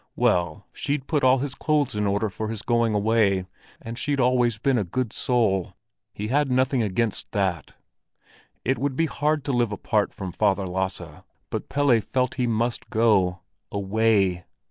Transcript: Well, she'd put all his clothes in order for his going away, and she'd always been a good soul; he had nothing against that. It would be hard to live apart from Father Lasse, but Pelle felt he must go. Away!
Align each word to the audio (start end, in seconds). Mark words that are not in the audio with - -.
Well, 0.15 0.65
she'd 0.73 1.05
put 1.05 1.23
all 1.23 1.37
his 1.37 1.53
clothes 1.53 1.93
in 1.93 2.07
order 2.07 2.27
for 2.27 2.47
his 2.47 2.63
going 2.63 2.95
away, 2.95 3.45
and 3.79 3.99
she'd 3.99 4.19
always 4.19 4.57
been 4.57 4.79
a 4.79 4.83
good 4.83 5.13
soul; 5.13 5.75
he 6.11 6.29
had 6.29 6.49
nothing 6.49 6.81
against 6.81 7.31
that. 7.33 7.73
It 8.65 8.79
would 8.79 8.95
be 8.95 9.05
hard 9.05 9.43
to 9.45 9.51
live 9.53 9.71
apart 9.71 10.11
from 10.11 10.31
Father 10.31 10.65
Lasse, 10.65 11.21
but 11.51 11.69
Pelle 11.69 12.01
felt 12.01 12.33
he 12.41 12.47
must 12.47 12.89
go. 12.89 13.41
Away! 13.71 14.45